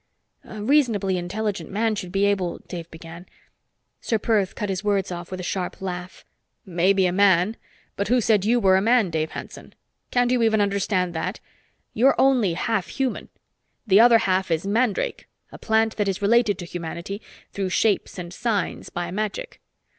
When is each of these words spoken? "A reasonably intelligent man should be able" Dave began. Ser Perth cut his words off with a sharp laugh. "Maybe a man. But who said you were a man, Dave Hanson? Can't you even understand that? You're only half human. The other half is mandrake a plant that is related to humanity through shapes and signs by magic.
"A 0.43 0.63
reasonably 0.63 1.15
intelligent 1.19 1.69
man 1.69 1.93
should 1.93 2.11
be 2.11 2.25
able" 2.25 2.57
Dave 2.67 2.89
began. 2.89 3.27
Ser 3.99 4.17
Perth 4.17 4.55
cut 4.55 4.67
his 4.69 4.83
words 4.83 5.11
off 5.11 5.29
with 5.29 5.39
a 5.39 5.43
sharp 5.43 5.79
laugh. 5.79 6.25
"Maybe 6.65 7.05
a 7.05 7.11
man. 7.11 7.55
But 7.95 8.07
who 8.07 8.19
said 8.19 8.43
you 8.43 8.59
were 8.59 8.75
a 8.77 8.81
man, 8.81 9.11
Dave 9.11 9.29
Hanson? 9.29 9.75
Can't 10.09 10.31
you 10.31 10.41
even 10.41 10.59
understand 10.59 11.13
that? 11.13 11.39
You're 11.93 12.19
only 12.19 12.53
half 12.55 12.87
human. 12.87 13.29
The 13.85 13.99
other 13.99 14.17
half 14.17 14.49
is 14.49 14.65
mandrake 14.65 15.27
a 15.51 15.59
plant 15.59 15.97
that 15.97 16.07
is 16.07 16.19
related 16.19 16.57
to 16.57 16.65
humanity 16.65 17.21
through 17.51 17.69
shapes 17.69 18.17
and 18.17 18.33
signs 18.33 18.89
by 18.89 19.11
magic. 19.11 19.61